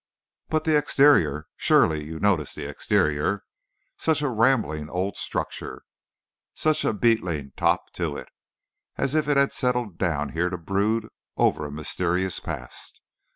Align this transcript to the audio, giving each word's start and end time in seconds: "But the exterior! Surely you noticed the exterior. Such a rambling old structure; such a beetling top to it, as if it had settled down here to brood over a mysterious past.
"But 0.49 0.63
the 0.63 0.75
exterior! 0.75 1.45
Surely 1.57 2.05
you 2.05 2.19
noticed 2.19 2.55
the 2.55 2.67
exterior. 2.67 3.43
Such 3.99 4.23
a 4.23 4.29
rambling 4.29 4.89
old 4.89 5.15
structure; 5.15 5.83
such 6.55 6.83
a 6.83 6.91
beetling 6.91 7.51
top 7.55 7.93
to 7.93 8.17
it, 8.17 8.29
as 8.97 9.13
if 9.13 9.27
it 9.27 9.37
had 9.37 9.53
settled 9.53 9.99
down 9.99 10.29
here 10.29 10.49
to 10.49 10.57
brood 10.57 11.07
over 11.37 11.67
a 11.67 11.71
mysterious 11.71 12.39
past. 12.39 12.99